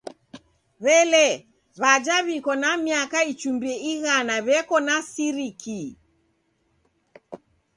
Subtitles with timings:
[0.83, 1.35] W'elee,
[1.81, 5.81] w'aja w'iko na miaka ichumbie ighana w'eko na siriki?